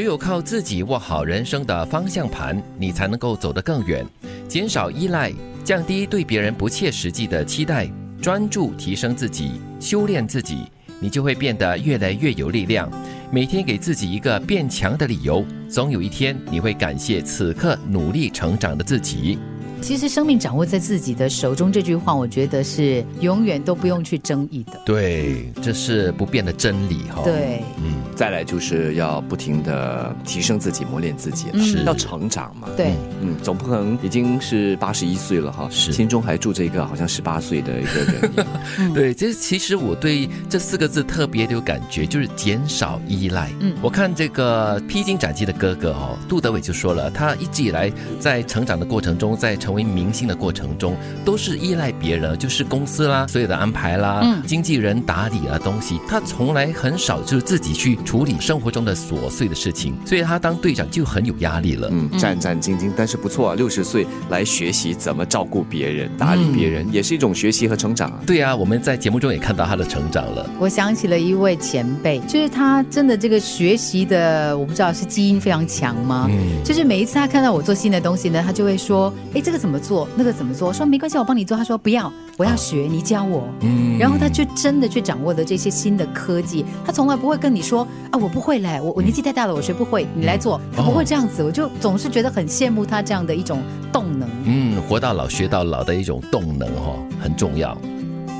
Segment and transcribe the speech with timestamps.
[0.00, 4.02] 只有靠自己握好人生的方向盘，你才能够走得更远。
[4.48, 5.30] 减少依赖，
[5.62, 7.86] 降低对别人不切实际的期待，
[8.18, 10.64] 专注提升自己，修炼自己，
[11.00, 12.90] 你就会变得越来越有力量。
[13.30, 19.38] 每天给自己一个变强的理由，总有一天你会感谢此刻努力成长的自己。
[19.80, 24.80] 其实生命掌握在自己的手中这句话，我觉得是永远都不用去争议的。
[24.84, 27.22] 对，这是不变的真理哈。
[27.24, 32.68] 对，嗯，再来就是要不停的提升自己，磨练自己，是要成长嘛。
[32.76, 38.92] 对，嗯，总不可能已经是八十一岁了哈，是心中还住着一个好像十八岁的一个人。
[38.94, 43.50] 对，这其实我对这四个字特别的有感觉，就是减少依赖。
[43.60, 61.88] 嗯我看这个披荆斩棘的哥哥哦，杜德伟就说了，他一直以来在成长的过程中，在成为明星的过程中，都是依赖别人，就是公司啦，所有的安排啦，嗯经纪人打理啊东西，他从来很少就是自己去处理生活中的琐碎的事情，所以他当队长就很有压力了。
[61.90, 68.20] 嗯，战战兢兢，但是不错啊，六十岁来学习怎么照顾别人、打理别人，也是一种学习和成长啊。
[68.26, 70.48] 对啊，我们在节目中也看到他的成长了。
[70.58, 76.26] 我想起了一位前辈，就是他真的这个学习的，我不知道是基因非常强吗？
[76.30, 80.08] 嗯就是每一次他看到我做新的东西呢，他就会说：“哎，这个怎么做？
[80.16, 93.60] 那个怎么做？”说：“没关系，我帮你做。”他说：“不要，我要学，你教我。”嗯然后他就真的去掌握了这些新的科技，他从来不会跟你说啊，我不会嘞，我我年纪太大了，我学不会，你来做，他不会这样子，我就总是觉得很羡慕他这样的一种
[93.92, 94.26] 动能。
[94.44, 97.76] 嗯，活到老学到老的一种动能哈、哦，很重要。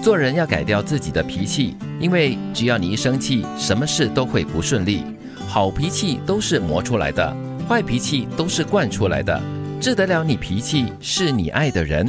[0.02, 5.04] 做人要改掉自己的脾气，因为只要你一生气，什么事都会不顺利。
[5.46, 7.36] 好脾气都是磨出来的，
[7.68, 9.38] 坏脾气都是惯出来的。
[9.80, 12.06] 治得了你脾气是你爱的人，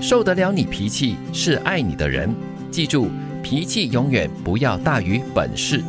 [0.00, 2.28] 受得了你脾气是爱你的人。
[2.70, 3.08] 记住，
[3.42, 5.82] 脾气永远不要大于本事。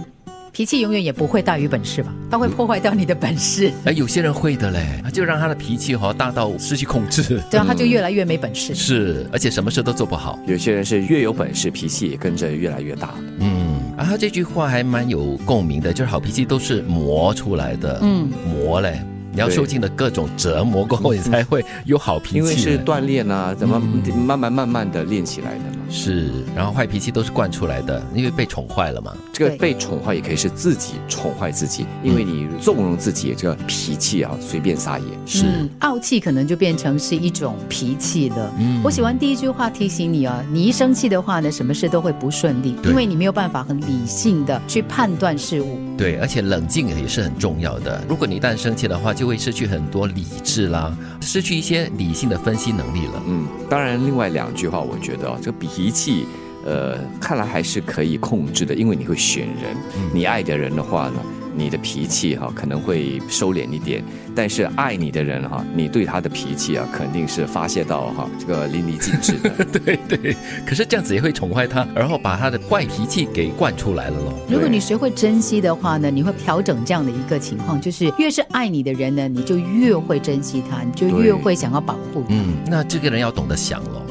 [0.51, 2.13] 脾气永远也不会大于本事吧？
[2.29, 7.41] 它会破坏掉你的本事，哎，有些人会的嘞，他就让他的脾气哈、大到失去控制。
[7.49, 8.75] 对啊他就越来越没本事。
[8.75, 10.37] 是，而且什么事都做不好。
[10.45, 13.15] 有些人是越有本事，脾气也跟着越来越大。
[13.39, 19.01] 嗯，啊，他这句话还蛮有共鸣的，就是好脾气都是磨出来的，嗯，磨嘞，
[19.33, 22.37] 你要受尽了各种折磨过后，你才会有好脾气。
[22.37, 25.77] 因为是锻炼啊，怎么嗯慢慢慢慢的练起来的嘛。
[25.89, 29.13] 是，然后坏脾气都是惯出来的，因为被宠坏了嘛。
[29.31, 35.05] 这个被宠坏也可以是自己宠坏自己，因为你纵容自己这个脾气啊，随便撒野。
[35.25, 38.53] 是，嗯傲气可能就变成是一种脾气了。
[38.59, 45.79] 嗯我喜欢第一句话提醒你啊，你一生气的话呢，什么事都会不顺利，因为你没有办法很理性的去判断事物。
[45.97, 48.03] 对，而且冷静也是很重要的。
[48.07, 53.23] 如果你一旦生气的话，就会失去很多理智啦，失去一些理性的分析能力了。
[53.27, 56.25] 嗯，当然，另外两句话，我觉得啊，这个脾气，
[56.65, 59.75] 呃，看来还是可以控制的，因为你会选人，
[60.13, 61.15] 你爱的人的话呢，
[61.55, 64.03] 你的脾气哈、可能会收敛一点，
[64.35, 69.49] 但是爱你的人哈、你对他的脾气啊，肯定是发泄到哈、这个淋漓尽致的。
[69.79, 74.33] 对对，可是这样子也会宠坏他，然后把他的坏脾气给惯出来了咯。
[74.49, 82.35] 如果你学会珍惜的话呢，你会调整这样的一个情况，就是越是爱你的人呢，你就越会珍惜他，你就越会想要保护他。
[82.35, 84.01] 嗯，那这个人要懂得想咯。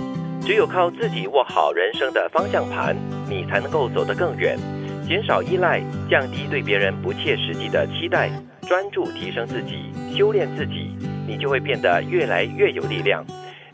[0.44, 2.96] 只有靠自己握好人生的方向盘，
[3.28, 4.58] 你才能够走得更远。
[5.06, 8.30] 减少依赖，降低对别人不切实际的期待，
[8.66, 10.96] 专注提升自己，修炼自己，
[11.26, 13.24] 你就会变得越来越有力量。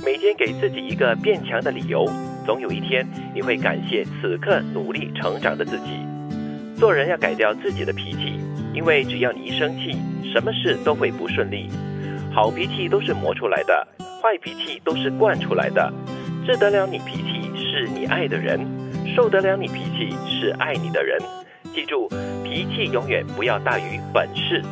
[0.05, 2.07] 每天给自己一个变强的理由，
[2.47, 6.01] 总有一天你会感谢此刻努力成长的自己。
[6.77, 8.39] 做人要改掉自己的脾气，
[8.73, 9.97] 因为只要你一生气，
[10.33, 11.69] 什么事都会不顺利。
[12.33, 13.87] 好脾气都是磨出来的，
[14.23, 15.93] 坏脾气都是惯出来的。
[16.47, 18.61] 治得了你脾气是你爱的人，
[19.19, 21.19] 受得了你脾气是爱你的人。
[21.75, 22.09] 记住，
[22.45, 24.63] 脾气永远不要大于本事。